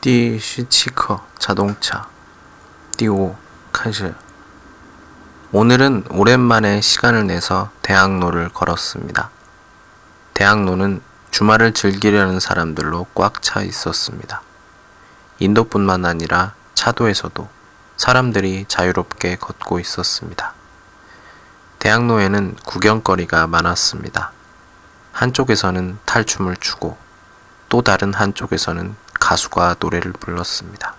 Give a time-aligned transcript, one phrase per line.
[0.00, 2.08] 第十七课 자동차
[2.96, 3.34] 第5
[3.72, 4.14] 开始
[5.52, 9.30] 오늘은 오랜만에 시간을 내서 대학로를 걸었습니다.
[10.34, 11.00] 대학로는
[11.30, 14.42] 주말을 즐기려는 사람들로 꽉 차 있었습니다.
[15.38, 17.48] 인도뿐만 아니라 차도에서도
[17.96, 20.54] 사람들이 자유롭게 걷고 있었습니다.
[21.78, 24.32] 대학로에는 구경거리가 많았습니다.
[25.12, 26.98] 한쪽에서는 탈춤을 추고
[27.68, 30.95] 또 다른 한쪽에서는 가수가 노래를 불렀습니다.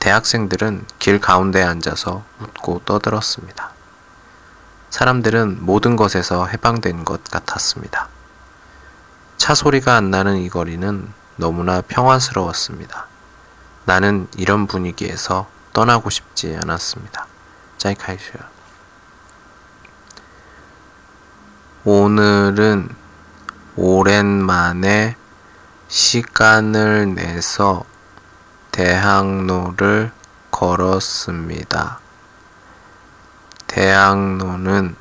[0.00, 3.70] 대학생들은 길 가운데 앉아서 웃고 떠들었습니다.
[4.90, 8.08] 사람들은 모든 것에서 해방된 것 같았습니다.
[9.38, 13.06] 차 소리가 안 나는 이 거리는 너무나 평화스러웠습니다.
[13.84, 17.26] 나는 이런 분위기에서 떠나고 싶지 않았습니다.
[17.78, 18.32] 짜이카이슈.
[21.84, 22.88] 오늘은
[23.76, 25.16] 오랜만에
[25.90, 27.84] 시간을 내서
[28.72, 30.10] 대학로를
[30.50, 32.00] 걸었습니다.
[33.66, 34.96] 대학로는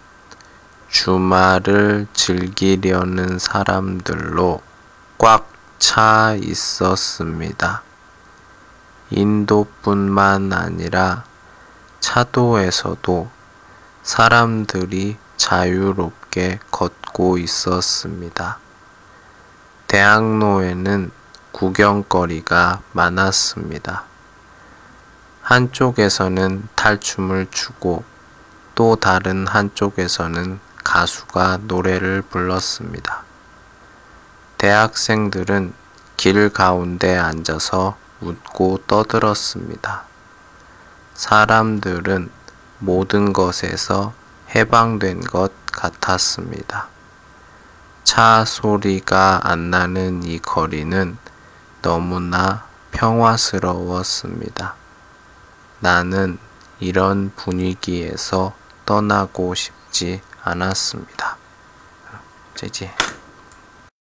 [0.90, 4.62] 주말을 즐기려는 사람들로
[5.18, 7.82] 꽉 차 있었습니다.
[9.12, 11.24] 인도뿐만 아니라
[12.02, 13.30] 차도에서도
[14.04, 18.60] 사람들이 자유롭게 걷고 있었습니다.
[19.90, 21.10] 대학로에는
[21.52, 24.04] 구경거리가 많았습니다.
[25.42, 28.04] 한쪽에서는 탈춤을 추고
[28.76, 33.24] 또 다른 한쪽에서는 가수가 노래를 불렀습니다.
[34.60, 35.74] 대학생들은
[36.18, 40.04] 길 가운데 앉아서 웃고 떠들었습니다.
[41.16, 42.30] 사람들은
[42.78, 44.14] 모든 것에서
[44.54, 46.90] 해방된 것 같았습니다.
[48.12, 51.16] 차 소리가 안 나는 이 거리는
[51.84, 54.74] 너무나 평화스러웠습니다.
[55.80, 56.40] 나는
[56.80, 58.56] 이런 분위기에서
[58.88, 61.38] 떠나고 싶지 않았습니다.
[62.56, 63.09] 再见。